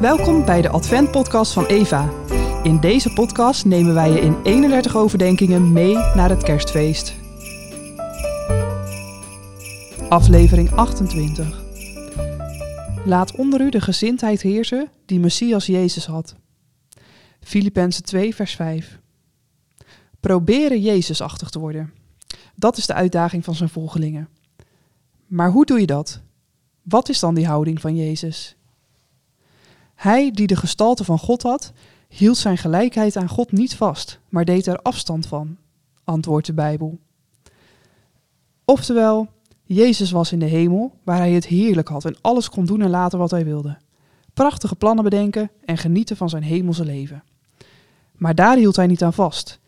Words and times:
Welkom 0.00 0.44
bij 0.44 0.62
de 0.62 0.68
Advent-podcast 0.68 1.52
van 1.52 1.66
Eva. 1.66 2.10
In 2.62 2.80
deze 2.80 3.12
podcast 3.12 3.64
nemen 3.64 3.94
wij 3.94 4.10
je 4.10 4.20
in 4.20 4.42
31 4.42 4.96
overdenkingen 4.96 5.72
mee 5.72 5.94
naar 5.94 6.30
het 6.30 6.42
kerstfeest. 6.42 7.14
Aflevering 10.08 10.70
28. 10.70 11.62
Laat 13.04 13.36
onder 13.36 13.60
u 13.60 13.70
de 13.70 13.80
gezindheid 13.80 14.42
heersen 14.42 14.90
die 15.06 15.20
Messias 15.20 15.66
Jezus 15.66 16.06
had. 16.06 16.36
Filippenzen 17.40 18.04
2, 18.04 18.34
vers 18.34 18.54
5. 18.54 19.00
Proberen 20.20 20.80
Jezusachtig 20.80 21.50
te 21.50 21.58
worden. 21.58 21.92
Dat 22.54 22.76
is 22.76 22.86
de 22.86 22.94
uitdaging 22.94 23.44
van 23.44 23.54
zijn 23.54 23.68
volgelingen. 23.68 24.28
Maar 25.26 25.50
hoe 25.50 25.64
doe 25.64 25.80
je 25.80 25.86
dat? 25.86 26.20
Wat 26.82 27.08
is 27.08 27.20
dan 27.20 27.34
die 27.34 27.46
houding 27.46 27.80
van 27.80 27.96
Jezus? 27.96 28.58
Hij 30.00 30.30
die 30.30 30.46
de 30.46 30.56
gestalte 30.56 31.04
van 31.04 31.18
God 31.18 31.42
had, 31.42 31.72
hield 32.08 32.36
zijn 32.36 32.58
gelijkheid 32.58 33.16
aan 33.16 33.28
God 33.28 33.52
niet 33.52 33.74
vast, 33.74 34.20
maar 34.28 34.44
deed 34.44 34.66
er 34.66 34.82
afstand 34.82 35.26
van, 35.26 35.56
antwoordt 36.04 36.46
de 36.46 36.52
Bijbel. 36.52 36.98
Oftewel, 38.64 39.28
Jezus 39.62 40.10
was 40.10 40.32
in 40.32 40.38
de 40.38 40.46
hemel, 40.46 40.94
waar 41.04 41.16
hij 41.16 41.32
het 41.32 41.46
heerlijk 41.46 41.88
had 41.88 42.04
en 42.04 42.16
alles 42.20 42.48
kon 42.48 42.64
doen 42.66 42.82
en 42.82 42.90
laten 42.90 43.18
wat 43.18 43.30
hij 43.30 43.44
wilde. 43.44 43.78
Prachtige 44.34 44.76
plannen 44.76 45.04
bedenken 45.04 45.50
en 45.64 45.78
genieten 45.78 46.16
van 46.16 46.28
zijn 46.28 46.42
hemelse 46.42 46.84
leven. 46.84 47.24
Maar 48.12 48.34
daar 48.34 48.56
hield 48.56 48.76
hij 48.76 48.86
niet 48.86 49.02
aan 49.02 49.12
vast. 49.12 49.60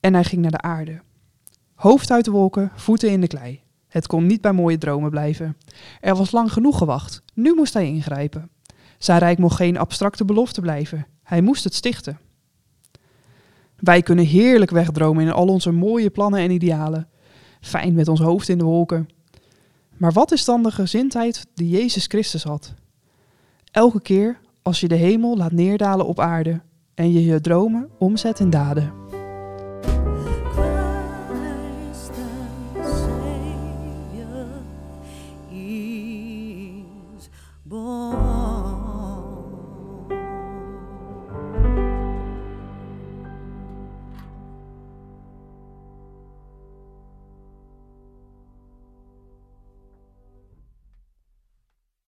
En 0.00 0.14
hij 0.14 0.24
ging 0.24 0.42
naar 0.42 0.50
de 0.50 0.60
aarde. 0.60 1.00
Hoofd 1.74 2.10
uit 2.10 2.24
de 2.24 2.30
wolken, 2.30 2.72
voeten 2.74 3.10
in 3.10 3.20
de 3.20 3.26
klei. 3.26 3.60
Het 3.88 4.06
kon 4.06 4.26
niet 4.26 4.40
bij 4.40 4.52
mooie 4.52 4.78
dromen 4.78 5.10
blijven. 5.10 5.56
Er 6.00 6.16
was 6.16 6.30
lang 6.30 6.52
genoeg 6.52 6.78
gewacht. 6.78 7.22
Nu 7.34 7.54
moest 7.54 7.74
hij 7.74 7.86
ingrijpen. 7.86 8.50
Zijn 9.00 9.18
rijk 9.18 9.38
mocht 9.38 9.56
geen 9.56 9.78
abstracte 9.78 10.24
belofte 10.24 10.60
blijven. 10.60 11.06
Hij 11.22 11.40
moest 11.40 11.64
het 11.64 11.74
stichten. 11.74 12.18
Wij 13.76 14.02
kunnen 14.02 14.24
heerlijk 14.24 14.70
wegdromen 14.70 15.24
in 15.24 15.32
al 15.32 15.46
onze 15.46 15.70
mooie 15.70 16.10
plannen 16.10 16.40
en 16.40 16.50
idealen. 16.50 17.08
Fijn 17.60 17.94
met 17.94 18.08
ons 18.08 18.20
hoofd 18.20 18.48
in 18.48 18.58
de 18.58 18.64
wolken. 18.64 19.08
Maar 19.96 20.12
wat 20.12 20.32
is 20.32 20.44
dan 20.44 20.62
de 20.62 20.70
gezindheid 20.70 21.46
die 21.54 21.68
Jezus 21.68 22.06
Christus 22.06 22.42
had? 22.42 22.74
Elke 23.70 24.00
keer 24.00 24.40
als 24.62 24.80
je 24.80 24.88
de 24.88 24.94
hemel 24.94 25.36
laat 25.36 25.52
neerdalen 25.52 26.06
op 26.06 26.20
aarde 26.20 26.60
en 26.94 27.12
je 27.12 27.24
je 27.24 27.40
dromen 27.40 27.88
omzet 27.98 28.40
in 28.40 28.50
daden. 28.50 29.00